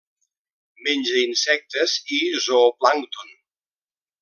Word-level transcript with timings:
Menja 0.87 1.19
insectes 1.25 1.95
i 2.17 2.19
zooplàncton. 2.47 3.33